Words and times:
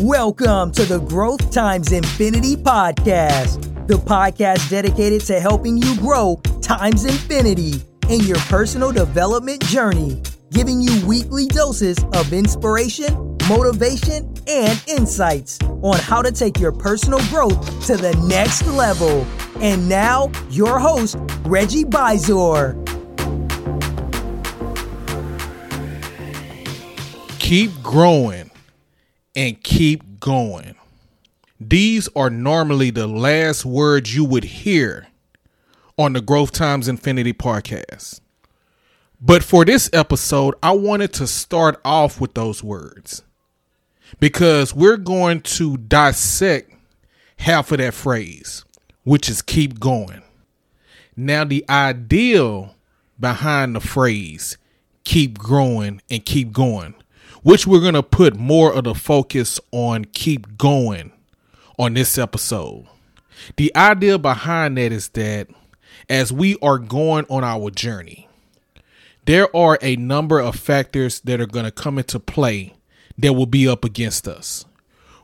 Welcome 0.00 0.72
to 0.72 0.86
the 0.86 0.98
Growth 0.98 1.50
Times 1.50 1.92
Infinity 1.92 2.56
podcast, 2.56 3.86
the 3.86 3.96
podcast 3.96 4.70
dedicated 4.70 5.20
to 5.26 5.38
helping 5.38 5.76
you 5.76 5.94
grow 5.98 6.40
times 6.62 7.04
infinity 7.04 7.82
in 8.08 8.20
your 8.20 8.38
personal 8.48 8.92
development 8.92 9.62
journey, 9.66 10.22
giving 10.52 10.80
you 10.80 11.06
weekly 11.06 11.44
doses 11.48 11.98
of 12.14 12.32
inspiration, 12.32 13.36
motivation, 13.46 14.32
and 14.48 14.82
insights 14.86 15.58
on 15.82 15.98
how 15.98 16.22
to 16.22 16.32
take 16.32 16.58
your 16.58 16.72
personal 16.72 17.20
growth 17.28 17.60
to 17.86 17.98
the 17.98 18.16
next 18.26 18.66
level. 18.68 19.26
And 19.60 19.86
now, 19.86 20.32
your 20.48 20.78
host, 20.78 21.18
Reggie 21.44 21.84
Bisor. 21.84 22.74
Keep 27.38 27.82
growing 27.82 28.49
and 29.34 29.62
keep 29.62 30.20
going. 30.20 30.74
These 31.58 32.08
are 32.16 32.30
normally 32.30 32.90
the 32.90 33.06
last 33.06 33.64
words 33.64 34.14
you 34.14 34.24
would 34.24 34.44
hear 34.44 35.08
on 35.98 36.14
the 36.14 36.20
Growth 36.20 36.52
Times 36.52 36.88
Infinity 36.88 37.34
podcast. 37.34 38.20
But 39.20 39.44
for 39.44 39.66
this 39.66 39.90
episode, 39.92 40.54
I 40.62 40.72
wanted 40.72 41.12
to 41.14 41.26
start 41.26 41.78
off 41.84 42.20
with 42.20 42.32
those 42.32 42.64
words 42.64 43.22
because 44.18 44.74
we're 44.74 44.96
going 44.96 45.42
to 45.42 45.76
dissect 45.76 46.72
half 47.36 47.70
of 47.70 47.78
that 47.78 47.92
phrase, 47.92 48.64
which 49.04 49.28
is 49.28 49.42
keep 49.42 49.78
going. 49.78 50.22
Now, 51.16 51.44
the 51.44 51.64
ideal 51.68 52.74
behind 53.18 53.76
the 53.76 53.80
phrase 53.80 54.56
keep 55.04 55.38
growing 55.38 56.00
and 56.08 56.24
keep 56.24 56.52
going 56.52 56.94
which 57.42 57.66
we're 57.66 57.80
going 57.80 57.94
to 57.94 58.02
put 58.02 58.36
more 58.36 58.72
of 58.72 58.84
the 58.84 58.94
focus 58.94 59.60
on 59.72 60.04
keep 60.06 60.58
going 60.58 61.12
on 61.78 61.94
this 61.94 62.18
episode. 62.18 62.86
The 63.56 63.74
idea 63.74 64.18
behind 64.18 64.76
that 64.76 64.92
is 64.92 65.08
that 65.10 65.48
as 66.08 66.32
we 66.32 66.56
are 66.60 66.78
going 66.78 67.26
on 67.30 67.44
our 67.44 67.70
journey, 67.70 68.28
there 69.24 69.54
are 69.56 69.78
a 69.80 69.96
number 69.96 70.40
of 70.40 70.56
factors 70.56 71.20
that 71.20 71.40
are 71.40 71.46
going 71.46 71.64
to 71.64 71.70
come 71.70 71.98
into 71.98 72.18
play 72.18 72.74
that 73.18 73.32
will 73.32 73.46
be 73.46 73.68
up 73.68 73.84
against 73.84 74.26
us. 74.26 74.64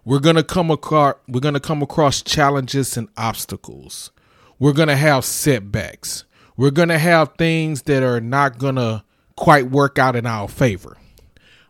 We're 0.05 0.21
going 0.21 0.37
to 0.37 0.45
come 0.45 0.71
across 0.71 1.17
we're 1.27 1.41
going 1.41 1.55
to 1.55 1.61
come 1.61 1.83
across 1.83 2.23
challenges 2.23 2.97
and 2.97 3.09
obstacles. 3.17 4.11
We're 4.59 4.73
going 4.73 4.89
to 4.89 4.97
have 4.97 5.25
setbacks. 5.25 6.25
We're 6.57 6.71
going 6.71 6.89
to 6.89 6.99
have 6.99 7.35
things 7.37 7.83
that 7.83 8.03
are 8.03 8.21
not 8.21 8.59
going 8.59 8.77
to 8.77 9.03
quite 9.35 9.71
work 9.71 9.99
out 9.99 10.17
in 10.17 10.25
our 10.25 10.49
favor. 10.49 10.97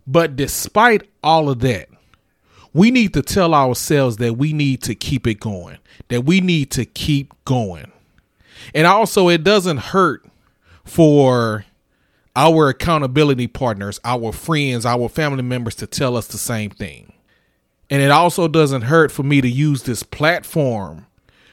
But 0.06 0.36
despite 0.36 1.08
all 1.22 1.48
of 1.48 1.60
that, 1.60 1.88
we 2.72 2.90
need 2.90 3.14
to 3.14 3.22
tell 3.22 3.54
ourselves 3.54 4.18
that 4.18 4.34
we 4.34 4.52
need 4.52 4.82
to 4.82 4.94
keep 4.94 5.26
it 5.26 5.40
going, 5.40 5.78
that 6.08 6.24
we 6.24 6.40
need 6.40 6.70
to 6.72 6.84
keep 6.84 7.32
going. 7.44 7.90
And 8.74 8.86
also, 8.86 9.28
it 9.28 9.42
doesn't 9.44 9.78
hurt 9.78 10.26
for 10.84 11.64
our 12.36 12.68
accountability 12.68 13.46
partners, 13.46 13.98
our 14.04 14.30
friends, 14.30 14.84
our 14.84 15.08
family 15.08 15.42
members 15.42 15.74
to 15.76 15.86
tell 15.86 16.16
us 16.16 16.26
the 16.26 16.38
same 16.38 16.70
thing. 16.70 17.12
And 17.88 18.02
it 18.02 18.10
also 18.10 18.46
doesn't 18.46 18.82
hurt 18.82 19.10
for 19.10 19.22
me 19.22 19.40
to 19.40 19.48
use 19.48 19.84
this 19.84 20.02
platform 20.02 21.06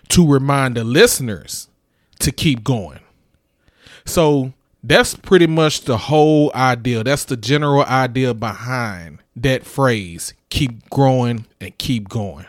to 0.10 0.28
remind 0.28 0.76
the 0.76 0.84
listeners 0.84 1.70
to 2.20 2.32
keep 2.32 2.64
going. 2.64 3.00
So 4.06 4.54
that's 4.84 5.16
pretty 5.16 5.48
much 5.48 5.82
the 5.82 5.98
whole 5.98 6.52
idea. 6.54 7.04
That's 7.04 7.24
the 7.24 7.38
general 7.38 7.84
idea 7.84 8.34
behind 8.34 9.20
that 9.36 9.66
phrase 9.66 10.34
keep 10.50 10.90
growing 10.90 11.46
and 11.62 11.76
keep 11.78 12.10
going. 12.10 12.46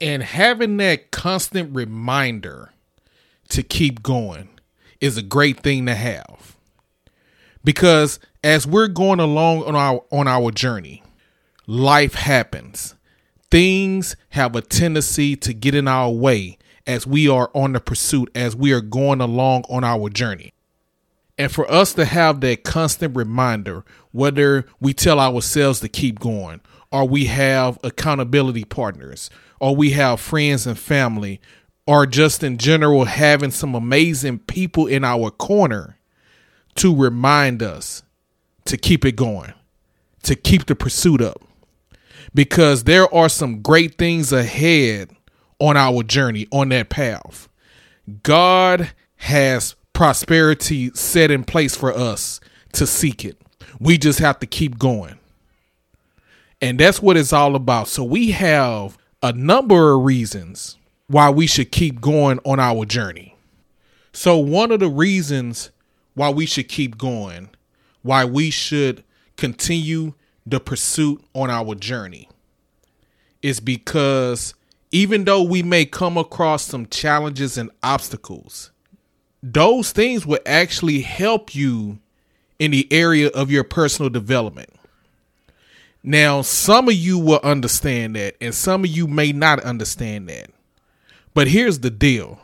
And 0.00 0.22
having 0.22 0.76
that 0.78 1.10
constant 1.10 1.74
reminder 1.74 2.72
to 3.50 3.62
keep 3.62 4.02
going 4.02 4.48
is 5.00 5.16
a 5.16 5.22
great 5.22 5.60
thing 5.60 5.86
to 5.86 5.94
have. 5.94 6.56
Because 7.64 8.18
as 8.42 8.66
we're 8.66 8.88
going 8.88 9.20
along 9.20 9.64
on 9.64 9.76
our 9.76 10.04
on 10.10 10.26
our 10.28 10.50
journey, 10.50 11.02
life 11.66 12.14
happens. 12.14 12.94
Things 13.50 14.16
have 14.30 14.54
a 14.54 14.60
tendency 14.60 15.34
to 15.36 15.54
get 15.54 15.74
in 15.74 15.88
our 15.88 16.10
way 16.10 16.58
as 16.86 17.06
we 17.06 17.28
are 17.28 17.50
on 17.54 17.72
the 17.72 17.80
pursuit, 17.80 18.30
as 18.34 18.54
we 18.54 18.72
are 18.72 18.80
going 18.80 19.20
along 19.20 19.64
on 19.68 19.84
our 19.84 20.08
journey. 20.10 20.52
And 21.38 21.52
for 21.52 21.70
us 21.70 21.94
to 21.94 22.04
have 22.04 22.40
that 22.40 22.64
constant 22.64 23.16
reminder, 23.16 23.84
whether 24.10 24.66
we 24.80 24.92
tell 24.92 25.20
ourselves 25.20 25.78
to 25.80 25.88
keep 25.88 26.18
going, 26.18 26.60
or 26.90 27.06
we 27.06 27.26
have 27.26 27.78
accountability 27.84 28.64
partners, 28.64 29.30
or 29.60 29.76
we 29.76 29.90
have 29.92 30.20
friends 30.20 30.66
and 30.66 30.76
family, 30.78 31.40
or 31.86 32.06
just 32.06 32.42
in 32.42 32.58
general 32.58 33.04
having 33.04 33.52
some 33.52 33.74
amazing 33.74 34.40
people 34.40 34.86
in 34.86 35.04
our 35.04 35.30
corner 35.30 35.96
to 36.74 36.94
remind 36.94 37.62
us 37.62 38.02
to 38.64 38.76
keep 38.76 39.04
it 39.04 39.16
going, 39.16 39.52
to 40.24 40.34
keep 40.34 40.66
the 40.66 40.74
pursuit 40.74 41.22
up. 41.22 41.42
Because 42.34 42.84
there 42.84 43.12
are 43.14 43.28
some 43.28 43.62
great 43.62 43.96
things 43.96 44.32
ahead 44.32 45.10
on 45.58 45.76
our 45.76 46.02
journey, 46.02 46.46
on 46.52 46.68
that 46.70 46.88
path. 46.88 47.48
God 48.22 48.90
has 49.16 49.74
prosperity 49.98 50.92
set 50.94 51.28
in 51.28 51.42
place 51.42 51.74
for 51.74 51.92
us 51.92 52.38
to 52.70 52.86
seek 52.86 53.24
it. 53.24 53.36
We 53.80 53.98
just 53.98 54.20
have 54.20 54.38
to 54.38 54.46
keep 54.46 54.78
going. 54.78 55.18
And 56.62 56.78
that's 56.78 57.02
what 57.02 57.16
it's 57.16 57.32
all 57.32 57.56
about. 57.56 57.88
So 57.88 58.04
we 58.04 58.30
have 58.30 58.96
a 59.24 59.32
number 59.32 59.92
of 59.92 60.04
reasons 60.04 60.76
why 61.08 61.30
we 61.30 61.48
should 61.48 61.72
keep 61.72 62.00
going 62.00 62.38
on 62.44 62.60
our 62.60 62.84
journey. 62.84 63.34
So 64.12 64.38
one 64.38 64.70
of 64.70 64.78
the 64.78 64.88
reasons 64.88 65.72
why 66.14 66.30
we 66.30 66.46
should 66.46 66.68
keep 66.68 66.96
going, 66.96 67.48
why 68.02 68.24
we 68.24 68.50
should 68.50 69.02
continue 69.36 70.14
the 70.46 70.60
pursuit 70.60 71.24
on 71.34 71.50
our 71.50 71.74
journey 71.74 72.28
is 73.42 73.58
because 73.58 74.54
even 74.92 75.24
though 75.24 75.42
we 75.42 75.64
may 75.64 75.84
come 75.84 76.16
across 76.16 76.62
some 76.62 76.86
challenges 76.86 77.58
and 77.58 77.72
obstacles, 77.82 78.70
those 79.42 79.92
things 79.92 80.26
will 80.26 80.40
actually 80.46 81.00
help 81.00 81.54
you 81.54 81.98
in 82.58 82.70
the 82.70 82.90
area 82.92 83.28
of 83.28 83.50
your 83.50 83.64
personal 83.64 84.10
development. 84.10 84.70
Now, 86.02 86.42
some 86.42 86.88
of 86.88 86.94
you 86.94 87.18
will 87.18 87.40
understand 87.42 88.16
that, 88.16 88.36
and 88.40 88.54
some 88.54 88.84
of 88.84 88.90
you 88.90 89.06
may 89.06 89.32
not 89.32 89.60
understand 89.60 90.28
that. 90.28 90.50
But 91.34 91.48
here's 91.48 91.80
the 91.80 91.90
deal 91.90 92.40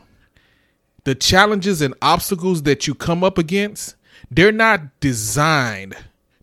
the 1.03 1.15
challenges 1.15 1.81
and 1.81 1.93
obstacles 2.01 2.63
that 2.63 2.87
you 2.87 2.95
come 2.95 3.23
up 3.23 3.37
against, 3.37 3.95
they're 4.31 4.51
not 4.51 4.99
designed 4.99 5.95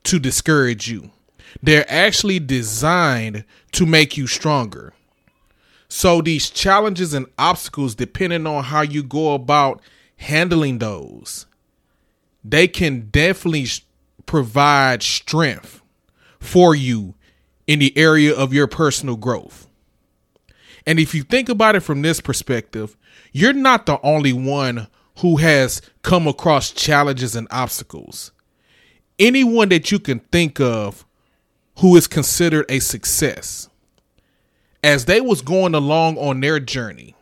to 0.05 0.19
discourage 0.19 0.89
you. 0.89 1.11
They're 1.62 1.91
actually 1.91 2.39
designed 2.41 3.45
to 3.73 3.87
make 3.87 4.17
you 4.17 4.27
stronger. 4.27 4.93
So, 5.89 6.23
these 6.23 6.49
challenges 6.49 7.12
and 7.12 7.27
obstacles, 7.39 7.95
depending 7.95 8.47
on 8.47 8.65
how 8.65 8.81
you 8.81 9.03
go 9.03 9.35
about 9.35 9.83
handling 10.22 10.78
those, 10.78 11.47
they 12.44 12.66
can 12.66 13.09
definitely 13.10 13.66
provide 14.27 15.03
strength 15.03 15.83
for 16.41 16.75
you 16.75 17.15
in 17.66 17.78
the 17.78 17.97
area 17.97 18.34
of 18.34 18.53
your 18.53 18.66
personal 18.66 19.16
growth. 19.16 19.66
And 20.87 20.99
if 20.99 21.15
you 21.15 21.22
think 21.22 21.49
about 21.49 21.77
it 21.77 21.81
from 21.81 22.03
this 22.03 22.21
perspective, 22.21 22.97
you're 23.32 23.53
not 23.53 23.87
the 23.87 24.00
only 24.03 24.32
one 24.32 24.88
who 25.19 25.37
has 25.37 25.81
come 26.03 26.27
across 26.27 26.71
challenges 26.71 27.37
and 27.37 27.47
obstacles. 27.50 28.32
Anyone 29.19 29.69
that 29.69 29.93
you 29.93 29.99
can 29.99 30.19
think 30.19 30.61
of 30.61 31.05
who 31.79 31.97
is 31.97 32.06
considered 32.06 32.67
a 32.69 32.81
success 32.81 33.69
as 34.82 35.05
they 35.05 35.20
was 35.20 35.43
going 35.43 35.75
along 35.75 36.19
on 36.19 36.41
their 36.41 36.58
journey 36.58 37.14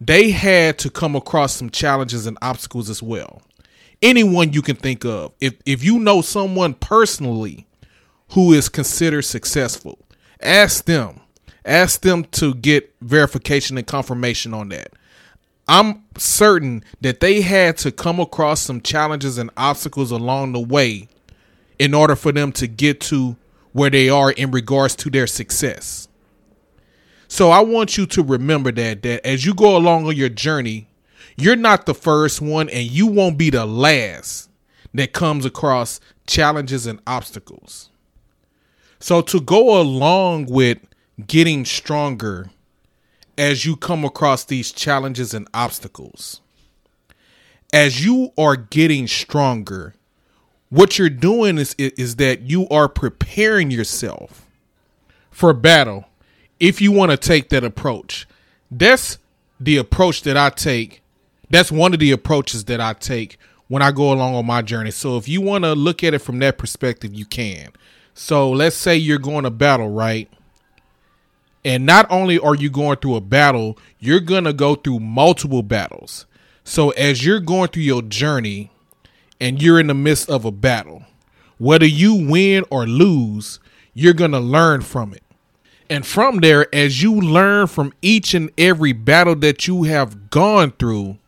they 0.00 0.30
had 0.30 0.78
to 0.78 0.90
come 0.90 1.14
across 1.14 1.54
some 1.54 1.70
challenges 1.70 2.26
and 2.26 2.38
obstacles 2.40 2.88
as 2.88 3.02
well. 3.02 3.42
Anyone 4.02 4.52
you 4.52 4.62
can 4.62 4.76
think 4.76 5.04
of, 5.04 5.32
if 5.40 5.54
if 5.66 5.84
you 5.84 5.98
know 5.98 6.22
someone 6.22 6.74
personally 6.74 7.66
who 8.32 8.52
is 8.52 8.68
considered 8.68 9.22
successful, 9.22 9.98
ask 10.40 10.84
them. 10.86 11.20
Ask 11.66 12.00
them 12.00 12.24
to 12.32 12.54
get 12.54 12.94
verification 13.02 13.76
and 13.76 13.86
confirmation 13.86 14.54
on 14.54 14.70
that. 14.70 14.94
I'm 15.68 16.04
certain 16.16 16.82
that 17.02 17.20
they 17.20 17.42
had 17.42 17.76
to 17.78 17.92
come 17.92 18.18
across 18.18 18.60
some 18.62 18.80
challenges 18.80 19.36
and 19.36 19.50
obstacles 19.56 20.10
along 20.10 20.52
the 20.52 20.60
way 20.60 21.08
in 21.78 21.94
order 21.94 22.16
for 22.16 22.32
them 22.32 22.50
to 22.52 22.66
get 22.66 23.00
to 23.02 23.36
where 23.72 23.90
they 23.90 24.08
are 24.08 24.32
in 24.32 24.50
regards 24.50 24.96
to 24.96 25.10
their 25.10 25.26
success. 25.26 26.08
So 27.30 27.50
I 27.50 27.60
want 27.60 27.96
you 27.96 28.06
to 28.06 28.24
remember 28.24 28.72
that 28.72 29.02
that 29.02 29.24
as 29.24 29.46
you 29.46 29.54
go 29.54 29.76
along 29.76 30.04
on 30.04 30.16
your 30.16 30.28
journey, 30.28 30.88
you're 31.36 31.54
not 31.54 31.86
the 31.86 31.94
first 31.94 32.40
one 32.40 32.68
and 32.68 32.90
you 32.90 33.06
won't 33.06 33.38
be 33.38 33.50
the 33.50 33.64
last 33.64 34.50
that 34.92 35.12
comes 35.12 35.44
across 35.44 36.00
challenges 36.26 36.88
and 36.88 37.00
obstacles. 37.06 37.88
So 38.98 39.22
to 39.22 39.40
go 39.40 39.80
along 39.80 40.46
with 40.46 40.78
getting 41.24 41.64
stronger 41.64 42.50
as 43.38 43.64
you 43.64 43.76
come 43.76 44.04
across 44.04 44.44
these 44.44 44.72
challenges 44.72 45.32
and 45.32 45.46
obstacles. 45.54 46.40
As 47.72 48.04
you 48.04 48.32
are 48.36 48.56
getting 48.56 49.06
stronger, 49.06 49.94
what 50.68 50.98
you're 50.98 51.08
doing 51.08 51.58
is 51.58 51.74
is 51.78 52.16
that 52.16 52.40
you 52.40 52.68
are 52.70 52.88
preparing 52.88 53.70
yourself 53.70 54.48
for 55.30 55.52
battle 55.52 56.09
if 56.60 56.80
you 56.80 56.92
want 56.92 57.10
to 57.10 57.16
take 57.16 57.48
that 57.48 57.64
approach. 57.64 58.28
That's 58.70 59.18
the 59.58 59.78
approach 59.78 60.22
that 60.22 60.36
I 60.36 60.50
take. 60.50 61.02
That's 61.48 61.72
one 61.72 61.92
of 61.92 61.98
the 61.98 62.12
approaches 62.12 62.66
that 62.66 62.80
I 62.80 62.92
take 62.92 63.38
when 63.66 63.82
I 63.82 63.90
go 63.90 64.12
along 64.12 64.34
on 64.34 64.46
my 64.46 64.62
journey. 64.62 64.90
So 64.90 65.16
if 65.16 65.28
you 65.28 65.40
want 65.40 65.64
to 65.64 65.74
look 65.74 66.04
at 66.04 66.14
it 66.14 66.20
from 66.20 66.38
that 66.40 66.58
perspective, 66.58 67.14
you 67.14 67.24
can. 67.24 67.70
So 68.14 68.50
let's 68.50 68.76
say 68.76 68.96
you're 68.96 69.18
going 69.18 69.44
to 69.44 69.50
battle, 69.50 69.90
right? 69.90 70.30
And 71.64 71.84
not 71.84 72.06
only 72.10 72.38
are 72.38 72.54
you 72.54 72.70
going 72.70 72.98
through 72.98 73.16
a 73.16 73.20
battle, 73.20 73.78
you're 73.98 74.20
going 74.20 74.44
to 74.44 74.52
go 74.52 74.74
through 74.74 75.00
multiple 75.00 75.62
battles. 75.62 76.26
So 76.64 76.90
as 76.90 77.24
you're 77.24 77.40
going 77.40 77.68
through 77.68 77.82
your 77.82 78.02
journey 78.02 78.70
and 79.40 79.60
you're 79.60 79.80
in 79.80 79.88
the 79.88 79.94
midst 79.94 80.30
of 80.30 80.44
a 80.44 80.50
battle, 80.50 81.04
whether 81.58 81.86
you 81.86 82.14
win 82.14 82.64
or 82.70 82.86
lose, 82.86 83.60
you're 83.92 84.14
going 84.14 84.32
to 84.32 84.40
learn 84.40 84.80
from 84.80 85.12
it. 85.12 85.22
And 85.90 86.06
from 86.06 86.38
there, 86.38 86.72
as 86.72 87.02
you 87.02 87.20
learn 87.20 87.66
from 87.66 87.92
each 88.00 88.32
and 88.32 88.52
every 88.56 88.92
battle 88.92 89.34
that 89.36 89.66
you 89.66 89.82
have 89.82 90.30
gone 90.30 90.70
through, 90.70 91.18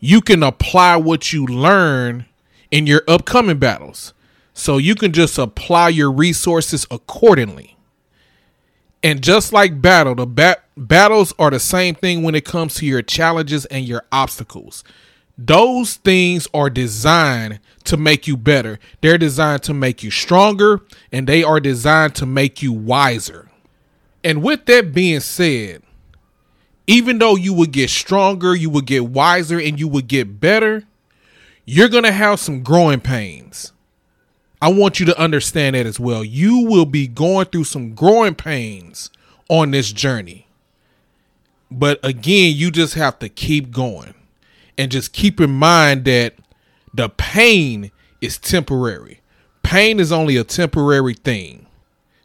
you 0.00 0.20
can 0.20 0.42
apply 0.42 0.96
what 0.96 1.32
you 1.32 1.46
learn 1.46 2.26
in 2.72 2.88
your 2.88 3.02
upcoming 3.06 3.58
battles. 3.58 4.12
So 4.52 4.78
you 4.78 4.96
can 4.96 5.12
just 5.12 5.38
apply 5.38 5.90
your 5.90 6.10
resources 6.10 6.88
accordingly. 6.90 7.76
And 9.00 9.22
just 9.22 9.52
like 9.52 9.80
battle, 9.80 10.16
the 10.16 10.26
bat- 10.26 10.64
battles 10.76 11.32
are 11.38 11.50
the 11.50 11.60
same 11.60 11.94
thing 11.94 12.24
when 12.24 12.34
it 12.34 12.44
comes 12.44 12.74
to 12.76 12.86
your 12.86 13.02
challenges 13.02 13.64
and 13.66 13.86
your 13.86 14.02
obstacles. 14.10 14.82
Those 15.38 15.94
things 15.94 16.48
are 16.52 16.68
designed 16.68 17.60
to 17.84 17.96
make 17.96 18.26
you 18.26 18.36
better. 18.36 18.80
They're 19.02 19.18
designed 19.18 19.62
to 19.64 19.74
make 19.74 20.02
you 20.02 20.10
stronger 20.10 20.80
and 21.12 21.28
they 21.28 21.44
are 21.44 21.60
designed 21.60 22.16
to 22.16 22.26
make 22.26 22.60
you 22.60 22.72
wiser. 22.72 23.47
And 24.24 24.42
with 24.42 24.66
that 24.66 24.92
being 24.92 25.20
said, 25.20 25.82
even 26.86 27.18
though 27.18 27.36
you 27.36 27.52
would 27.52 27.70
get 27.70 27.90
stronger, 27.90 28.54
you 28.54 28.70
would 28.70 28.86
get 28.86 29.06
wiser, 29.06 29.60
and 29.60 29.78
you 29.78 29.88
would 29.88 30.08
get 30.08 30.40
better, 30.40 30.84
you're 31.64 31.88
going 31.88 32.04
to 32.04 32.12
have 32.12 32.40
some 32.40 32.62
growing 32.62 33.00
pains. 33.00 33.72
I 34.60 34.72
want 34.72 34.98
you 34.98 35.06
to 35.06 35.18
understand 35.18 35.76
that 35.76 35.86
as 35.86 36.00
well. 36.00 36.24
You 36.24 36.64
will 36.64 36.86
be 36.86 37.06
going 37.06 37.46
through 37.46 37.64
some 37.64 37.94
growing 37.94 38.34
pains 38.34 39.10
on 39.48 39.70
this 39.70 39.92
journey. 39.92 40.48
But 41.70 42.00
again, 42.02 42.56
you 42.56 42.70
just 42.70 42.94
have 42.94 43.18
to 43.20 43.28
keep 43.28 43.70
going 43.70 44.14
and 44.76 44.90
just 44.90 45.12
keep 45.12 45.40
in 45.40 45.50
mind 45.50 46.06
that 46.06 46.34
the 46.94 47.08
pain 47.08 47.90
is 48.20 48.38
temporary. 48.38 49.20
Pain 49.62 50.00
is 50.00 50.10
only 50.10 50.36
a 50.36 50.44
temporary 50.44 51.14
thing. 51.14 51.66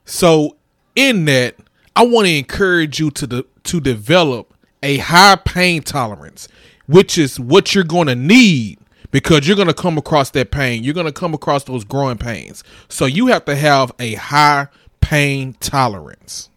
So, 0.06 0.56
in 0.96 1.26
that, 1.26 1.56
I 1.96 2.06
want 2.06 2.28
to 2.28 2.34
encourage 2.36 3.00
you 3.00 3.12
to 3.12 3.28
de- 3.28 3.46
to 3.64 3.80
develop 3.80 4.54
a 4.82 4.98
high 4.98 5.36
pain 5.36 5.82
tolerance, 5.82 6.48
which 6.88 7.18
is 7.18 7.40
what 7.40 7.74
you're 7.74 7.84
going 7.84 8.08
to 8.08 8.16
need 8.16 8.80
because 9.12 9.48
you're 9.48 9.56
going 9.56 9.68
to 9.68 9.74
come 9.74 9.98
across 9.98 10.32
that 10.32 10.52
pain. 10.52 10.84
You're 10.84 10.96
going 10.96 11.06
to 11.06 11.12
come 11.14 11.34
across 11.34 11.64
those 11.64 11.84
growing 11.84 12.18
pains. 12.18 12.64
So 12.90 13.06
you 13.06 13.28
have 13.28 13.46
to 13.46 13.56
have 13.56 13.94
a 14.00 14.16
high 14.16 14.68
pain 15.02 15.54
tolerance. 15.60 16.50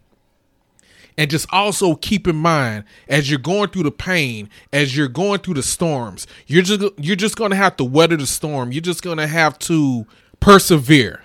And 1.18 1.30
just 1.30 1.46
also 1.50 1.94
keep 1.94 2.26
in 2.28 2.36
mind 2.36 2.84
as 3.08 3.30
you're 3.30 3.38
going 3.38 3.70
through 3.70 3.84
the 3.84 3.90
pain, 3.90 4.50
as 4.72 4.96
you're 4.96 5.08
going 5.08 5.40
through 5.40 5.54
the 5.54 5.62
storms, 5.62 6.26
you're 6.46 6.62
just 6.62 6.82
you're 6.98 7.16
just 7.16 7.36
going 7.36 7.50
to 7.50 7.56
have 7.56 7.76
to 7.76 7.84
weather 7.84 8.16
the 8.16 8.26
storm. 8.26 8.72
You're 8.72 8.82
just 8.82 9.02
going 9.02 9.18
to 9.18 9.26
have 9.26 9.58
to 9.60 10.06
persevere. 10.40 11.22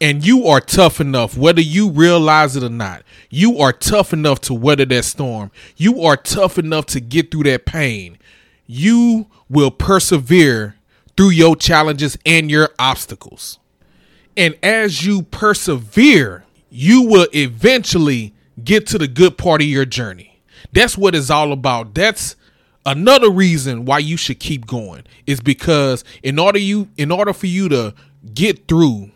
And 0.00 0.24
you 0.24 0.46
are 0.46 0.60
tough 0.60 1.00
enough 1.00 1.36
whether 1.36 1.60
you 1.60 1.90
realize 1.90 2.54
it 2.54 2.62
or 2.62 2.68
not. 2.68 3.02
You 3.30 3.58
are 3.58 3.72
tough 3.72 4.12
enough 4.12 4.40
to 4.42 4.54
weather 4.54 4.84
that 4.84 5.04
storm. 5.04 5.50
You 5.76 6.02
are 6.02 6.16
tough 6.16 6.58
enough 6.58 6.86
to 6.86 7.00
get 7.00 7.30
through 7.30 7.44
that 7.44 7.66
pain. 7.66 8.18
You 8.66 9.26
will 9.48 9.70
persevere 9.72 10.76
through 11.16 11.30
your 11.30 11.56
challenges 11.56 12.16
and 12.24 12.50
your 12.50 12.70
obstacles. 12.78 13.58
And 14.36 14.56
as 14.62 15.04
you 15.04 15.22
persevere, 15.22 16.44
you 16.70 17.02
will 17.02 17.26
eventually 17.34 18.34
get 18.62 18.86
to 18.88 18.98
the 18.98 19.08
good 19.08 19.36
part 19.36 19.60
of 19.62 19.66
your 19.66 19.84
journey. 19.84 20.40
That's 20.72 20.96
what 20.96 21.16
it's 21.16 21.30
all 21.30 21.52
about. 21.52 21.94
That's 21.94 22.36
another 22.86 23.30
reason 23.30 23.84
why 23.84 23.98
you 23.98 24.16
should 24.16 24.38
keep 24.38 24.66
going 24.66 25.04
is 25.26 25.40
because 25.40 26.04
in 26.22 26.38
order 26.38 26.58
you 26.58 26.88
in 26.96 27.10
order 27.10 27.32
for 27.32 27.46
you 27.46 27.68
to 27.68 27.94
get 28.32 28.68
through 28.68 29.10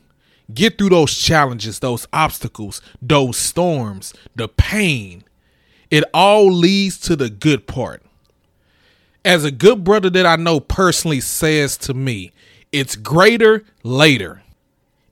get 0.52 0.78
through 0.78 0.90
those 0.90 1.16
challenges, 1.16 1.78
those 1.78 2.06
obstacles, 2.12 2.80
those 3.00 3.36
storms, 3.36 4.14
the 4.34 4.48
pain, 4.48 5.24
it 5.90 6.04
all 6.14 6.50
leads 6.50 6.98
to 6.98 7.16
the 7.16 7.30
good 7.30 7.66
part 7.66 8.02
as 9.24 9.44
a 9.44 9.50
good 9.50 9.84
brother 9.84 10.10
that 10.10 10.26
I 10.26 10.36
know 10.36 10.60
personally 10.60 11.20
says 11.20 11.76
to 11.78 11.94
me, 11.94 12.32
it's 12.70 12.96
greater 12.96 13.64
later. 13.82 14.42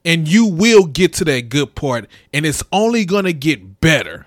And 0.04 0.26
you 0.26 0.46
will 0.46 0.86
get 0.86 1.12
to 1.14 1.24
that 1.26 1.50
good 1.50 1.74
part, 1.74 2.08
and 2.32 2.46
it's 2.46 2.62
only 2.72 3.04
going 3.04 3.26
to 3.26 3.34
get 3.34 3.80
better. 3.80 4.26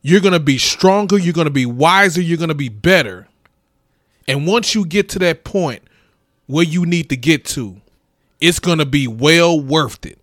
You're 0.00 0.22
going 0.22 0.32
to 0.32 0.40
be 0.40 0.56
stronger, 0.56 1.18
you're 1.18 1.34
going 1.34 1.46
to 1.46 1.50
be 1.50 1.66
wiser, 1.66 2.22
you're 2.22 2.38
going 2.38 2.48
to 2.48 2.54
be 2.54 2.70
better. 2.70 3.28
And 4.26 4.46
once 4.46 4.74
you 4.74 4.86
get 4.86 5.10
to 5.10 5.18
that 5.18 5.44
point 5.44 5.82
where 6.46 6.64
you 6.64 6.86
need 6.86 7.10
to 7.10 7.16
get 7.18 7.44
to, 7.46 7.82
it's 8.40 8.58
going 8.58 8.78
to 8.78 8.86
be 8.86 9.06
well 9.06 9.60
worth 9.60 10.04
it. 10.06 10.18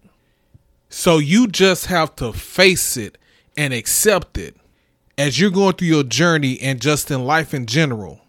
So 0.90 1.18
you 1.18 1.48
just 1.48 1.88
have 1.88 2.16
to 2.18 2.34
face 2.34 2.98
it 2.98 3.18
and 3.56 3.74
accept 3.74 4.38
it 4.38 4.56
as 5.18 5.40
you're 5.40 5.50
going 5.50 5.74
through 5.74 5.88
your 5.88 6.04
journey 6.04 6.60
and 6.62 6.82
just 6.82 7.10
in 7.10 7.26
life 7.26 7.54
in 7.54 7.66
general, 7.66 8.22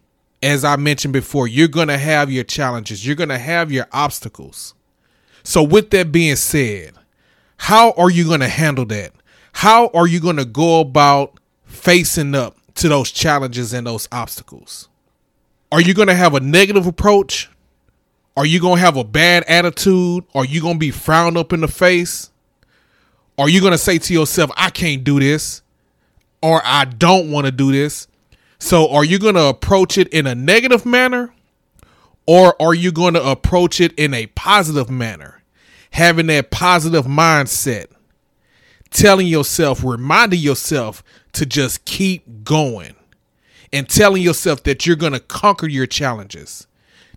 as 0.43 0.65
I 0.65 0.77
mentioned 0.77 1.13
before, 1.13 1.47
you're 1.47 1.69
going 1.69 1.89
to 1.89 1.99
have 1.99 2.31
your 2.31 2.45
challenges, 2.45 3.07
you're 3.07 3.17
going 3.17 3.29
to 3.29 3.39
have 3.39 3.71
your 3.71 3.87
obstacles. 3.93 4.75
So, 5.43 5.63
with 5.63 5.91
that 5.91 6.13
being 6.13 6.37
said, 6.37 6.95
how 7.59 7.93
are 7.93 8.11
you 8.11 8.25
going 8.25 8.41
to 8.41 8.49
handle 8.49 8.87
that? 8.87 9.13
How 9.53 9.89
are 9.89 10.07
you 10.07 10.21
going 10.21 10.37
to 10.37 10.45
go 10.45 10.81
about 10.81 11.39
facing 11.65 12.35
up 12.35 12.57
to 12.77 12.89
those 12.89 13.11
challenges 13.11 13.73
and 13.73 13.87
those 13.87 14.09
obstacles? 14.13 14.89
Are 15.71 15.81
you 15.81 15.93
going 15.95 16.09
to 16.09 16.15
have 16.15 16.35
a 16.35 16.41
negative 16.41 16.87
approach? 16.87 17.51
Are 18.39 18.47
you 18.47 18.61
going 18.61 18.77
to 18.77 18.81
have 18.81 18.97
a 18.97 19.05
bad 19.05 19.45
attitude? 19.49 20.25
Are 20.35 20.45
you 20.45 20.63
going 20.63 20.77
to 20.77 20.79
be 20.79 20.93
frowned 20.93 21.37
up 21.37 21.53
in 21.53 21.61
the 21.61 21.69
face? 21.69 22.31
Are 23.37 23.49
you 23.49 23.61
going 23.61 23.73
to 23.73 23.79
say 23.79 23.99
to 23.99 24.13
yourself, 24.15 24.51
I 24.57 24.71
can't 24.71 25.05
do 25.05 25.21
this? 25.21 25.63
or 26.43 26.63
I 26.65 26.85
don't 26.85 27.31
want 27.31 27.47
to 27.47 27.53
do 27.53 27.73
this. 27.73 28.07
So, 28.59 28.91
are 28.91 29.05
you 29.05 29.19
going 29.19 29.35
to 29.35 29.47
approach 29.47 29.99
it 29.99 30.09
in 30.09 30.27
a 30.27 30.35
negative 30.35 30.85
manner 30.85 31.33
or 32.27 32.61
are 32.61 32.75
you 32.75 32.93
going 32.93 33.15
to 33.15 33.25
approach 33.25 33.81
it 33.81 33.93
in 33.95 34.15
a 34.15 34.27
positive 34.29 34.91
manner? 34.91 35.43
Having 35.93 36.27
that 36.27 36.51
positive 36.51 37.07
mindset, 37.07 37.87
telling 38.91 39.27
yourself, 39.27 39.83
reminding 39.83 40.41
yourself 40.41 41.03
to 41.33 41.47
just 41.47 41.85
keep 41.85 42.45
going 42.45 42.95
and 43.73 43.89
telling 43.89 44.23
yourself 44.23 44.63
that 44.65 44.87
you're 44.87 44.97
going 44.97 45.13
to 45.13 45.21
conquer 45.21 45.67
your 45.67 45.87
challenges, 45.87 46.67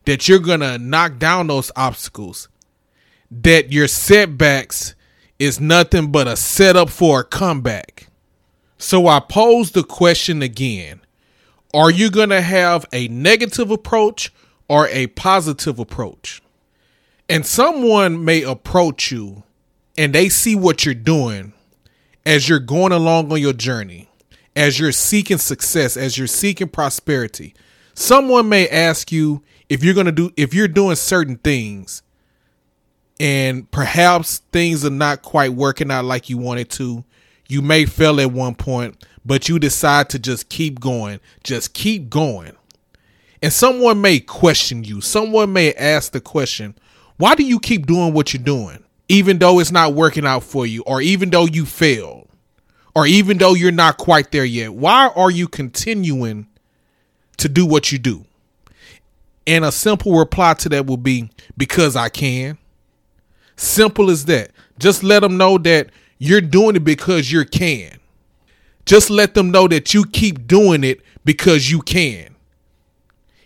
that 0.05 0.27
you're 0.27 0.39
going 0.39 0.59
to 0.61 0.77
knock 0.77 1.17
down 1.17 1.47
those 1.47 1.71
obstacles, 1.75 2.47
that 3.29 3.71
your 3.71 3.87
setbacks 3.87 4.95
is 5.39 5.59
nothing 5.59 6.11
but 6.11 6.27
a 6.27 6.35
setup 6.35 6.89
for 6.89 7.21
a 7.21 7.23
comeback 7.23 8.07
so 8.81 9.07
I 9.07 9.19
pose 9.19 9.71
the 9.71 9.83
question 9.83 10.41
again 10.41 11.01
Are 11.73 11.91
you 11.91 12.09
going 12.09 12.29
to 12.29 12.41
have 12.41 12.85
a 12.91 13.07
negative 13.09 13.69
approach 13.69 14.33
or 14.67 14.87
a 14.87 15.07
positive 15.07 15.77
approach? 15.77 16.41
And 17.29 17.45
someone 17.45 18.25
may 18.25 18.41
approach 18.41 19.11
you 19.11 19.43
and 19.97 20.13
they 20.13 20.29
see 20.29 20.55
what 20.55 20.83
you're 20.83 20.95
doing 20.95 21.53
as 22.25 22.49
you're 22.49 22.59
going 22.59 22.91
along 22.91 23.31
on 23.31 23.39
your 23.39 23.53
journey, 23.53 24.09
as 24.55 24.79
you're 24.79 24.91
seeking 24.91 25.37
success, 25.37 25.95
as 25.95 26.17
you're 26.17 26.27
seeking 26.27 26.67
prosperity. 26.67 27.53
Someone 27.93 28.49
may 28.49 28.67
ask 28.67 29.11
you 29.11 29.43
if 29.69 29.83
you're 29.83 29.93
going 29.93 30.05
to 30.07 30.11
do, 30.11 30.31
if 30.37 30.53
you're 30.53 30.67
doing 30.67 30.95
certain 30.95 31.37
things 31.37 32.03
and 33.19 33.69
perhaps 33.71 34.39
things 34.51 34.83
are 34.85 34.89
not 34.89 35.21
quite 35.21 35.53
working 35.53 35.91
out 35.91 36.05
like 36.05 36.29
you 36.29 36.37
wanted 36.37 36.69
to 36.71 37.03
you 37.47 37.61
may 37.61 37.85
fail 37.85 38.21
at 38.21 38.31
one 38.31 38.55
point, 38.55 39.05
but 39.25 39.49
you 39.49 39.59
decide 39.59 40.09
to 40.11 40.19
just 40.19 40.47
keep 40.47 40.79
going. 40.79 41.19
Just 41.43 41.73
keep 41.73 42.09
going. 42.09 42.53
And 43.41 43.51
someone 43.51 43.99
may 43.99 44.21
question 44.21 44.85
you. 44.85 45.01
Someone 45.01 45.51
may 45.51 45.73
ask 45.73 46.13
the 46.13 46.21
question, 46.21 46.75
why 47.17 47.35
do 47.35 47.43
you 47.43 47.59
keep 47.59 47.87
doing 47.87 48.13
what 48.13 48.33
you're 48.33 48.41
doing? 48.41 48.85
Even 49.09 49.37
though 49.37 49.59
it's 49.59 49.69
not 49.69 49.95
working 49.95 50.25
out 50.25 50.43
for 50.43 50.65
you, 50.65 50.81
or 50.83 51.01
even 51.01 51.29
though 51.29 51.45
you 51.45 51.65
failed. 51.65 52.29
or 52.95 53.07
even 53.07 53.37
though 53.37 53.53
you're 53.53 53.71
not 53.71 53.97
quite 53.97 54.31
there 54.31 54.45
yet, 54.45 54.73
why 54.73 55.11
are 55.15 55.31
you 55.31 55.47
continuing 55.47 56.47
to 57.41 57.49
do 57.49 57.65
what 57.65 57.91
you 57.91 57.99
do? 57.99 58.25
And 59.45 59.65
a 59.65 59.71
simple 59.71 60.17
reply 60.17 60.53
to 60.55 60.69
that 60.69 60.85
would 60.85 61.03
be 61.03 61.29
because 61.57 61.95
I 61.95 62.09
can. 62.09 62.57
Simple 63.55 64.09
as 64.09 64.25
that. 64.25 64.51
Just 64.79 65.03
let 65.03 65.19
them 65.19 65.37
know 65.37 65.57
that 65.59 65.89
you're 66.17 66.41
doing 66.41 66.75
it 66.75 66.83
because 66.83 67.31
you 67.31 67.43
can. 67.45 67.99
Just 68.85 69.09
let 69.09 69.33
them 69.33 69.51
know 69.51 69.67
that 69.67 69.93
you 69.93 70.05
keep 70.05 70.47
doing 70.47 70.83
it 70.83 71.01
because 71.25 71.69
you 71.69 71.81
can. 71.81 72.35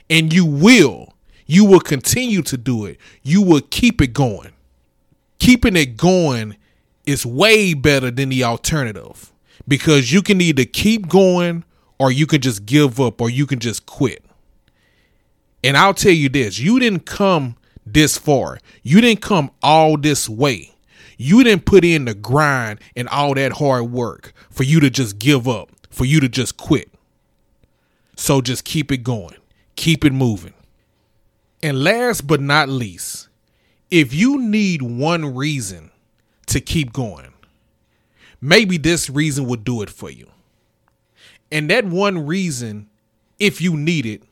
And 0.10 0.32
you 0.32 0.46
will. 0.46 1.14
You 1.46 1.66
will 1.66 1.80
continue 1.80 2.42
to 2.44 2.58
do 2.58 2.86
it. 2.86 2.98
You 3.24 3.42
will 3.42 3.62
keep 3.62 4.02
it 4.02 4.14
going. 4.14 4.52
Keeping 5.40 5.76
it 5.76 5.98
going 5.98 6.58
is 7.06 7.26
way 7.26 7.74
better 7.74 8.12
than 8.12 8.30
the 8.30 8.44
alternative 8.44 9.32
because 9.68 10.12
you 10.12 10.22
can 10.22 10.42
either 10.42 10.66
keep 10.66 11.08
going 11.08 11.64
or 12.00 12.12
you 12.12 12.28
can 12.28 12.42
just 12.42 12.66
give 12.66 13.00
up 13.00 13.22
or 13.22 13.30
you 13.30 13.46
can 13.46 13.60
just 13.60 13.86
quit. 13.86 14.24
And 15.64 15.76
I'll 15.78 15.94
tell 15.94 16.12
you 16.12 16.30
this 16.30 16.60
you 16.60 16.80
didn't 16.80 17.06
come 17.06 17.56
this 17.86 18.18
far, 18.18 18.60
you 18.84 19.02
didn't 19.02 19.22
come 19.22 19.52
all 19.62 19.98
this 19.98 20.28
way. 20.28 20.72
You 21.18 21.44
didn't 21.44 21.66
put 21.66 21.86
in 21.86 22.06
the 22.06 22.14
grind 22.14 22.82
and 22.96 23.08
all 23.08 23.36
that 23.36 23.54
hard 23.54 23.92
work 23.92 24.34
for 24.50 24.64
you 24.64 24.82
to 24.82 24.90
just 24.90 25.18
give 25.18 25.48
up, 25.48 25.70
for 25.90 26.04
you 26.04 26.20
to 26.20 26.28
just 26.28 26.58
quit. 26.58 26.92
So 28.18 28.42
just 28.42 28.66
keep 28.66 28.92
it 28.92 28.98
going, 28.98 29.38
keep 29.76 30.04
it 30.04 30.12
moving. 30.12 30.54
And 31.64 31.84
last 31.84 32.28
but 32.28 32.42
not 32.42 32.70
least, 32.70 33.30
if 33.90 34.14
you 34.14 34.42
need 34.42 34.82
one 34.82 35.36
reason 35.36 35.92
to 36.48 36.60
keep 36.60 36.92
going, 36.92 37.34
maybe 38.42 38.78
this 38.78 39.10
reason 39.10 39.46
will 39.46 39.56
do 39.56 39.82
it 39.82 39.90
for 39.90 40.10
you. 40.10 40.30
And 41.52 41.70
that 41.70 41.86
one 41.86 42.26
reason, 42.26 42.90
if 43.40 43.62
you 43.62 43.78
need 43.78 44.06
it, 44.06 44.24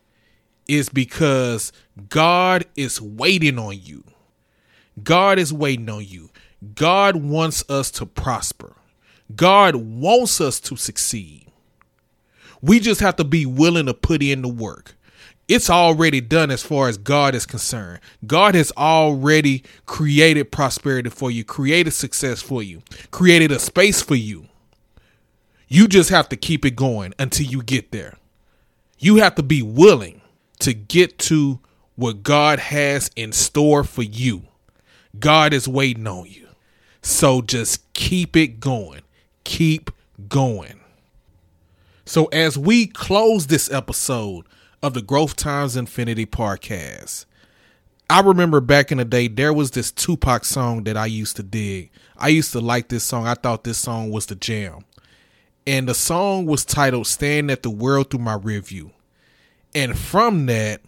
is 0.67 0.89
because 0.89 1.71
God 2.09 2.65
is 2.75 3.01
waiting 3.01 3.59
on 3.59 3.79
you. 3.81 4.03
God 5.03 5.39
is 5.39 5.53
waiting 5.53 5.89
on 5.89 6.05
you. 6.05 6.29
God 6.75 7.17
wants 7.17 7.63
us 7.69 7.91
to 7.91 8.05
prosper. 8.05 8.75
God 9.35 9.75
wants 9.75 10.39
us 10.39 10.59
to 10.61 10.75
succeed. 10.75 11.47
We 12.61 12.79
just 12.79 13.01
have 13.01 13.17
to 13.17 13.23
be 13.23 13.45
willing 13.45 13.87
to 13.87 13.93
put 13.93 14.23
in 14.23 14.41
the 14.41 14.47
work. 14.47 14.95
It's 15.49 15.69
already 15.69 16.21
done 16.21 16.51
as 16.51 16.63
far 16.63 16.87
as 16.87 16.97
God 16.97 17.35
is 17.35 17.45
concerned. 17.45 17.99
God 18.25 18.55
has 18.55 18.71
already 18.77 19.63
created 19.85 20.51
prosperity 20.51 21.09
for 21.09 21.29
you, 21.29 21.43
created 21.43 21.91
success 21.91 22.41
for 22.41 22.63
you, 22.63 22.81
created 23.11 23.51
a 23.51 23.59
space 23.59 24.01
for 24.01 24.15
you. 24.15 24.47
You 25.73 25.87
just 25.87 26.11
have 26.11 26.29
to 26.29 26.35
keep 26.35 26.65
it 26.65 26.75
going 26.75 27.15
until 27.17 27.47
you 27.47 27.63
get 27.63 27.91
there. 27.91 28.19
You 28.99 29.15
have 29.15 29.33
to 29.33 29.41
be 29.41 29.63
willing 29.63 30.21
to 30.59 30.71
get 30.71 31.17
to 31.17 31.61
what 31.95 32.21
God 32.21 32.59
has 32.59 33.09
in 33.15 33.31
store 33.31 33.83
for 33.83 34.03
you. 34.03 34.43
God 35.17 35.51
is 35.51 35.67
waiting 35.67 36.05
on 36.05 36.27
you. 36.27 36.47
So 37.01 37.41
just 37.41 37.91
keep 37.95 38.37
it 38.37 38.59
going. 38.59 39.01
Keep 39.45 39.89
going. 40.29 40.79
So, 42.05 42.25
as 42.25 42.55
we 42.55 42.85
close 42.85 43.47
this 43.47 43.71
episode 43.71 44.45
of 44.83 44.93
the 44.93 45.01
Growth 45.01 45.35
Times 45.35 45.75
Infinity 45.75 46.27
podcast, 46.27 47.25
I 48.11 48.19
remember 48.19 48.61
back 48.61 48.91
in 48.91 48.99
the 48.99 49.05
day, 49.05 49.27
there 49.27 49.53
was 49.53 49.71
this 49.71 49.89
Tupac 49.89 50.45
song 50.45 50.83
that 50.83 50.97
I 50.97 51.07
used 51.07 51.35
to 51.37 51.43
dig. 51.43 51.89
I 52.15 52.27
used 52.27 52.51
to 52.51 52.59
like 52.59 52.89
this 52.89 53.03
song. 53.03 53.25
I 53.25 53.33
thought 53.33 53.63
this 53.63 53.79
song 53.79 54.11
was 54.11 54.27
the 54.27 54.35
jam. 54.35 54.85
And 55.65 55.87
the 55.87 55.93
song 55.93 56.45
was 56.45 56.65
titled 56.65 57.07
Staring 57.07 57.49
at 57.49 57.63
the 57.63 57.69
World 57.69 58.09
Through 58.09 58.19
My 58.19 58.37
Rearview. 58.37 58.91
And 59.73 59.97
from 59.97 60.45
that, 60.47 60.81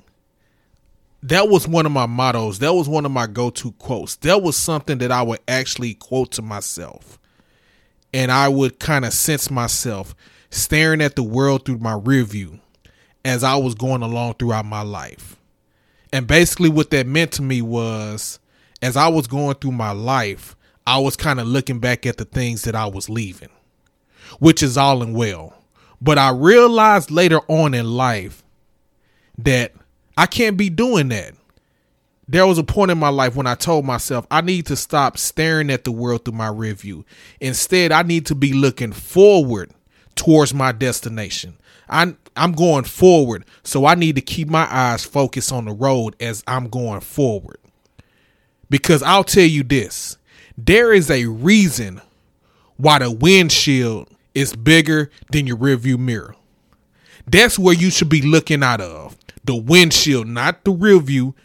that 1.24 1.50
was 1.50 1.68
one 1.68 1.86
of 1.86 1.92
my 1.92 2.06
mottos. 2.06 2.60
That 2.60 2.74
was 2.74 2.88
one 2.88 3.06
of 3.06 3.12
my 3.12 3.26
go 3.26 3.50
to 3.50 3.72
quotes. 3.74 4.18
That 4.18 4.42
was 4.42 4.56
something 4.56 5.00
that 5.00 5.12
I 5.12 5.24
would 5.24 5.40
actually 5.48 5.96
quote 5.96 6.32
to 6.34 6.42
myself. 6.42 7.18
And 8.14 8.32
I 8.32 8.48
would 8.48 8.80
kind 8.80 9.06
of 9.06 9.14
sense 9.14 9.50
myself 9.50 10.14
staring 10.52 11.02
at 11.02 11.16
the 11.16 11.24
world 11.24 11.66
through 11.66 11.80
my 11.80 11.94
rear 11.94 12.24
view 12.24 12.60
as 13.24 13.44
I 13.44 13.56
was 13.56 13.74
going 13.76 14.04
along 14.04 14.36
throughout 14.36 14.66
my 14.66 14.84
life. 14.84 15.36
And 16.14 16.28
basically, 16.28 16.70
what 16.70 16.92
that 16.92 17.08
meant 17.08 17.34
to 17.34 17.42
me 17.42 17.62
was 17.62 18.40
as 18.82 18.96
I 18.96 19.08
was 19.08 19.28
going 19.28 19.56
through 19.56 19.72
my 19.72 19.92
life, 19.92 20.56
I 20.86 21.00
was 21.00 21.16
kind 21.16 21.40
of 21.40 21.48
looking 21.48 21.80
back 21.80 22.06
at 22.06 22.18
the 22.18 22.26
things 22.26 22.62
that 22.62 22.76
I 22.76 22.86
was 22.86 23.10
leaving, 23.10 23.50
which 24.40 24.64
is 24.64 24.78
all 24.78 25.02
and 25.02 25.16
well. 25.16 25.54
But 26.02 26.18
I 26.18 26.30
realized 26.30 27.12
later 27.12 27.40
on 27.48 27.74
in 27.74 27.86
life 27.86 28.44
that 29.38 29.74
I 30.18 30.26
can't 30.26 30.58
be 30.58 30.70
doing 30.70 31.10
that. 31.10 31.34
There 32.28 32.48
was 32.48 32.58
a 32.58 32.64
point 32.64 32.92
in 32.92 32.98
my 32.98 33.10
life 33.10 33.36
when 33.36 33.48
I 33.48 33.56
told 33.56 33.86
myself 33.86 34.26
I 34.32 34.42
need 34.42 34.66
to 34.68 34.76
stop 34.76 35.18
staring 35.18 35.70
at 35.70 35.84
the 35.84 35.92
world 35.92 36.26
through 36.26 36.34
my 36.34 36.48
rear 36.48 36.74
view. 36.74 37.06
Instead, 37.40 37.92
I 37.92 38.02
need 38.02 38.26
to 38.28 38.36
be 38.36 38.54
looking 38.54 38.94
forward 38.94 39.72
towards 40.16 40.54
my 40.54 40.72
destination. 40.72 41.58
I 41.88 42.16
I'm 42.36 42.52
going 42.52 42.84
forward, 42.84 43.46
so 43.64 43.86
I 43.86 43.96
need 43.96 44.16
to 44.16 44.22
keep 44.22 44.50
my 44.50 44.68
eyes 44.70 45.06
focused 45.06 45.52
on 45.52 45.66
the 45.66 45.72
road 45.72 46.16
as 46.20 46.44
I'm 46.48 46.68
going 46.68 47.02
forward. 47.02 47.58
Because 48.70 49.04
I'll 49.04 49.24
tell 49.24 49.46
you 49.46 49.64
this, 49.64 50.18
there 50.58 50.92
is 50.92 51.10
a 51.12 51.26
reason 51.26 52.02
why 52.78 53.00
the 53.00 53.12
windshield 53.12 54.10
is 54.36 54.56
bigger 54.56 55.10
than 55.32 55.48
your 55.48 55.58
rearview 55.58 55.98
mirror. 55.98 56.36
That's 57.26 57.58
where 57.58 57.74
you 57.74 57.90
should 57.90 58.10
be 58.10 58.22
looking 58.22 58.62
out 58.62 58.82
of. 58.82 59.18
The 59.44 59.56
windshield, 59.56 60.28
not 60.28 60.64
the 60.64 60.72
rear 60.72 61.00
view. 61.00 61.36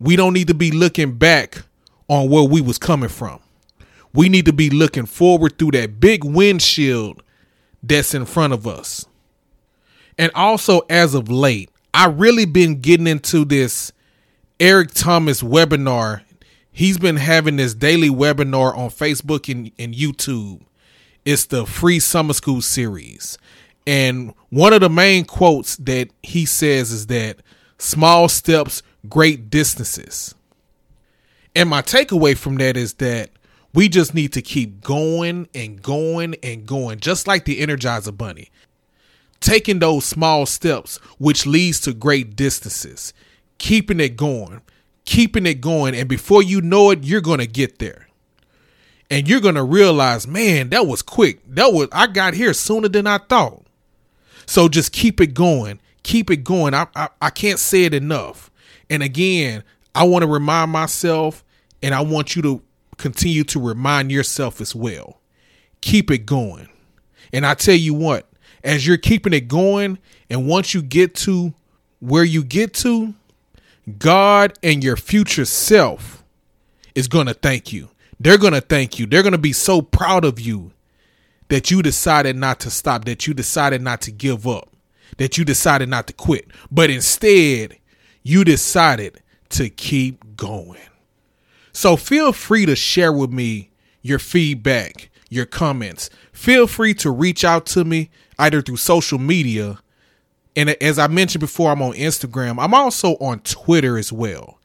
We 0.00 0.16
don't 0.16 0.32
need 0.32 0.48
to 0.48 0.54
be 0.54 0.70
looking 0.70 1.16
back 1.16 1.62
on 2.08 2.30
where 2.30 2.44
we 2.44 2.60
was 2.60 2.78
coming 2.78 3.08
from. 3.08 3.40
We 4.12 4.28
need 4.28 4.46
to 4.46 4.52
be 4.52 4.70
looking 4.70 5.06
forward 5.06 5.58
through 5.58 5.72
that 5.72 6.00
big 6.00 6.24
windshield 6.24 7.22
that's 7.82 8.14
in 8.14 8.24
front 8.24 8.52
of 8.52 8.66
us. 8.66 9.06
And 10.16 10.32
also, 10.34 10.80
as 10.88 11.14
of 11.14 11.30
late, 11.30 11.70
I 11.94 12.06
really 12.06 12.44
been 12.44 12.80
getting 12.80 13.06
into 13.06 13.44
this 13.44 13.92
Eric 14.58 14.90
Thomas 14.92 15.42
webinar. 15.42 16.22
He's 16.72 16.98
been 16.98 17.16
having 17.16 17.56
this 17.56 17.74
daily 17.74 18.10
webinar 18.10 18.76
on 18.76 18.90
Facebook 18.90 19.52
and, 19.52 19.70
and 19.78 19.94
YouTube. 19.94 20.62
It's 21.28 21.44
the 21.44 21.66
free 21.66 22.00
summer 22.00 22.32
school 22.32 22.62
series. 22.62 23.36
And 23.86 24.32
one 24.48 24.72
of 24.72 24.80
the 24.80 24.88
main 24.88 25.26
quotes 25.26 25.76
that 25.76 26.08
he 26.22 26.46
says 26.46 26.90
is 26.90 27.08
that 27.08 27.40
small 27.76 28.30
steps, 28.30 28.82
great 29.10 29.50
distances. 29.50 30.34
And 31.54 31.68
my 31.68 31.82
takeaway 31.82 32.34
from 32.34 32.56
that 32.56 32.78
is 32.78 32.94
that 32.94 33.28
we 33.74 33.90
just 33.90 34.14
need 34.14 34.32
to 34.32 34.40
keep 34.40 34.80
going 34.80 35.48
and 35.54 35.82
going 35.82 36.34
and 36.42 36.64
going, 36.64 36.98
just 36.98 37.26
like 37.26 37.44
the 37.44 37.60
Energizer 37.60 38.16
Bunny. 38.16 38.48
Taking 39.38 39.80
those 39.80 40.06
small 40.06 40.46
steps, 40.46 40.96
which 41.18 41.44
leads 41.44 41.78
to 41.80 41.92
great 41.92 42.36
distances, 42.36 43.12
keeping 43.58 44.00
it 44.00 44.16
going, 44.16 44.62
keeping 45.04 45.44
it 45.44 45.60
going. 45.60 45.94
And 45.94 46.08
before 46.08 46.42
you 46.42 46.62
know 46.62 46.90
it, 46.90 47.04
you're 47.04 47.20
going 47.20 47.40
to 47.40 47.46
get 47.46 47.80
there. 47.80 48.07
And 49.10 49.28
you're 49.28 49.40
to 49.54 49.62
realize, 49.62 50.26
man, 50.26 50.68
that 50.70 50.86
was 50.86 51.02
quick. 51.02 51.40
That 51.48 51.72
was, 51.72 51.88
I 51.92 52.06
got 52.06 52.34
here 52.34 52.52
sooner 52.52 52.88
than 52.88 53.06
I 53.06 53.18
thought. 53.18 53.64
So 54.46 54.68
just 54.68 54.92
keep 54.92 55.20
it 55.20 55.34
going. 55.34 55.80
Keep 56.02 56.30
it 56.30 56.38
going. 56.38 56.74
I, 56.74 56.86
I, 56.94 57.08
I 57.20 57.30
can't 57.30 57.58
say 57.58 57.84
it 57.84 57.94
enough. 57.94 58.50
And 58.90 59.02
again, 59.02 59.64
I 59.94 60.04
want 60.04 60.22
to 60.22 60.28
remind 60.28 60.70
myself 60.70 61.44
and 61.82 61.94
I 61.94 62.00
want 62.00 62.36
you 62.36 62.42
to 62.42 62.62
continue 62.96 63.44
to 63.44 63.60
remind 63.60 64.10
yourself 64.10 64.60
as 64.60 64.74
well. 64.74 65.20
Keep 65.80 66.10
it 66.10 66.26
going. 66.26 66.68
And 67.32 67.46
I 67.46 67.54
tell 67.54 67.74
you 67.74 67.94
what, 67.94 68.26
as 68.64 68.86
you're 68.86 68.96
keeping 68.96 69.32
it 69.32 69.48
going, 69.48 69.98
and 70.28 70.48
once 70.48 70.74
you 70.74 70.82
get 70.82 71.14
to 71.16 71.54
where 72.00 72.24
you 72.24 72.42
get 72.42 72.74
to, 72.74 73.14
God 73.98 74.58
and 74.62 74.82
your 74.84 74.96
future 74.96 75.44
self 75.44 76.24
is 76.94 77.08
going 77.08 77.26
to 77.26 77.34
thank 77.34 77.72
you. 77.72 77.88
They're 78.20 78.38
going 78.38 78.52
to 78.52 78.60
thank 78.60 78.98
you. 78.98 79.06
They're 79.06 79.22
going 79.22 79.32
to 79.32 79.38
be 79.38 79.52
so 79.52 79.80
proud 79.82 80.24
of 80.24 80.40
you 80.40 80.72
that 81.48 81.70
you 81.70 81.82
decided 81.82 82.36
not 82.36 82.60
to 82.60 82.70
stop, 82.70 83.04
that 83.04 83.26
you 83.26 83.34
decided 83.34 83.80
not 83.80 84.00
to 84.02 84.10
give 84.10 84.46
up, 84.46 84.70
that 85.18 85.38
you 85.38 85.44
decided 85.44 85.88
not 85.88 86.06
to 86.08 86.12
quit, 86.12 86.46
but 86.70 86.90
instead 86.90 87.78
you 88.22 88.44
decided 88.44 89.22
to 89.50 89.70
keep 89.70 90.36
going. 90.36 90.80
So 91.72 91.96
feel 91.96 92.32
free 92.32 92.66
to 92.66 92.76
share 92.76 93.12
with 93.12 93.30
me 93.30 93.70
your 94.02 94.18
feedback, 94.18 95.10
your 95.30 95.46
comments. 95.46 96.10
Feel 96.32 96.66
free 96.66 96.94
to 96.94 97.10
reach 97.10 97.44
out 97.44 97.66
to 97.66 97.84
me 97.84 98.10
either 98.38 98.60
through 98.60 98.76
social 98.76 99.18
media. 99.18 99.78
And 100.56 100.70
as 100.82 100.98
I 100.98 101.06
mentioned 101.06 101.40
before, 101.40 101.70
I'm 101.70 101.82
on 101.82 101.92
Instagram. 101.92 102.62
I'm 102.62 102.74
also 102.74 103.12
on 103.16 103.40
Twitter 103.40 103.96
as 103.96 104.12
well. 104.12 104.57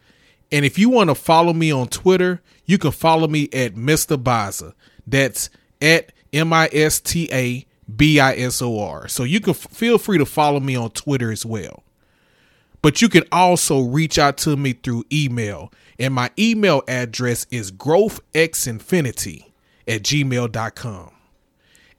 And 0.54 0.64
if 0.64 0.78
you 0.78 0.88
want 0.88 1.10
to 1.10 1.16
follow 1.16 1.52
me 1.52 1.72
on 1.72 1.88
Twitter, 1.88 2.40
you 2.66 2.78
can 2.78 2.92
follow 2.92 3.28
me 3.28 3.50
at 3.52 3.74
Mr. 3.74 4.16
Bisor. 4.16 4.74
That's 5.08 5.50
at 5.82 6.14
M 6.32 6.54
I 6.54 6.70
S 6.72 7.02
T 7.02 7.28
A 7.34 7.66
B 7.94 8.20
I 8.20 8.36
S 8.36 8.62
O 8.62 8.80
R. 8.80 9.08
So 9.08 9.24
you 9.24 9.40
can 9.40 9.52
f- 9.52 9.68
feel 9.72 9.98
free 9.98 10.20
to 10.20 10.28
follow 10.28 10.60
me 10.60 10.76
on 10.76 10.92
Twitter 10.92 11.32
as 11.32 11.44
well. 11.44 11.84
But 12.84 13.02
you 13.02 13.10
can 13.10 13.24
also 13.32 13.82
reach 13.82 14.20
out 14.20 14.38
to 14.40 14.56
me 14.56 14.74
through 14.74 15.06
email. 15.12 15.74
And 15.98 16.14
my 16.14 16.30
email 16.38 16.84
address 16.88 17.48
is 17.50 17.72
growthxinfinity 17.72 19.46
at 19.88 20.04
gmail.com. 20.04 21.12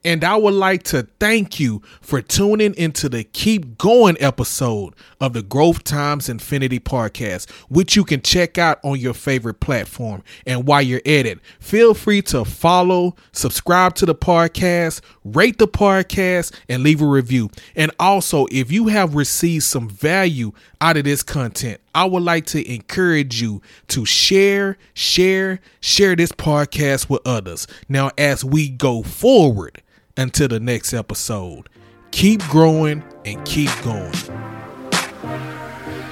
And 0.07 0.23
I 0.23 0.37
would 0.37 0.53
like 0.53 0.83
to 0.85 1.09
thank 1.19 1.59
you 1.59 1.81
for 2.03 2.21
tuning 2.21 2.75
into 2.75 3.09
the 3.09 3.25
Keep 3.25 3.79
Going 3.79 4.19
episode 4.21 4.95
of 5.19 5.33
the 5.33 5.41
Growth 5.41 5.83
Times 5.83 6.29
Infinity 6.29 6.79
podcast, 6.79 7.51
which 7.71 7.97
you 7.97 8.05
can 8.05 8.21
check 8.21 8.59
out 8.59 8.81
on 8.85 8.99
your 8.99 9.15
favorite 9.15 9.61
platform. 9.61 10.23
And 10.47 10.67
while 10.67 10.83
you're 10.83 11.01
at 11.07 11.25
it, 11.25 11.39
feel 11.59 11.95
free 11.95 12.21
to 12.23 12.45
follow, 12.45 13.17
subscribe 13.33 13.95
to 13.95 14.05
the 14.05 14.15
podcast, 14.15 15.01
rate 15.25 15.57
the 15.57 15.67
podcast, 15.67 16.55
and 16.69 16.83
leave 16.83 17.01
a 17.01 17.07
review. 17.07 17.49
And 17.75 17.91
also, 17.99 18.47
if 18.51 18.71
you 18.71 18.89
have 18.89 19.15
received 19.15 19.65
some 19.65 19.89
value 19.89 20.53
out 20.83 20.99
of 20.99 21.05
this 21.05 21.23
content, 21.23 21.81
I 21.95 22.05
would 22.05 22.23
like 22.23 22.45
to 22.47 22.71
encourage 22.71 23.41
you 23.41 23.63
to 23.89 24.05
share, 24.05 24.77
share, 24.93 25.61
share 25.81 26.15
this 26.15 26.33
podcast 26.33 27.09
with 27.09 27.23
others. 27.25 27.67
Now, 27.89 28.11
as 28.19 28.45
we 28.45 28.69
go 28.69 29.03
forward, 29.03 29.81
until 30.17 30.49
the 30.49 30.61
next 30.61 30.93
episode. 30.93 31.69
Keep 32.11 32.43
growing 32.45 33.03
and 33.25 33.45
keep 33.45 33.71
going. 33.83 34.13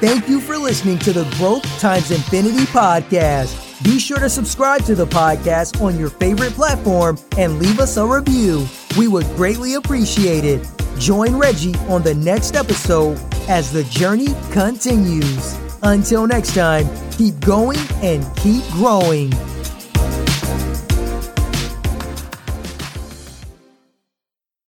Thank 0.00 0.28
you 0.28 0.40
for 0.40 0.58
listening 0.58 0.98
to 1.00 1.12
the 1.12 1.24
Growth 1.36 1.62
Times 1.78 2.10
Infinity 2.10 2.64
podcast. 2.66 3.84
Be 3.84 4.00
sure 4.00 4.18
to 4.18 4.28
subscribe 4.28 4.84
to 4.84 4.94
the 4.94 5.06
podcast 5.06 5.80
on 5.80 5.98
your 5.98 6.10
favorite 6.10 6.52
platform 6.52 7.18
and 7.38 7.58
leave 7.58 7.78
us 7.78 7.96
a 7.96 8.06
review. 8.06 8.66
We 8.98 9.06
would 9.08 9.26
greatly 9.36 9.74
appreciate 9.74 10.44
it. 10.44 10.66
Join 10.98 11.36
Reggie 11.36 11.76
on 11.88 12.02
the 12.02 12.14
next 12.14 12.56
episode 12.56 13.18
as 13.48 13.72
the 13.72 13.84
journey 13.84 14.28
continues. 14.50 15.56
Until 15.82 16.26
next 16.26 16.54
time, 16.54 16.88
keep 17.12 17.38
going 17.40 17.78
and 18.02 18.24
keep 18.36 18.64
growing. 18.70 19.32